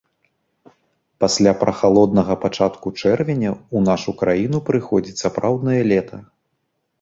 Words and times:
Пасля 1.23 1.51
прахалоднага 1.61 2.37
пачатку 2.45 2.87
чэрвеня 3.01 3.51
ў 3.51 3.77
нашу 3.89 4.11
краіну 4.23 4.57
прыходзіць 4.71 5.21
сапраўднае 5.27 5.79
лета. 5.93 6.17